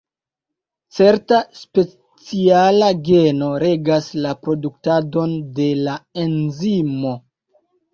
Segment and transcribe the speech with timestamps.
[0.99, 7.19] Certa speciala geno regas la produktadon de la enzimo.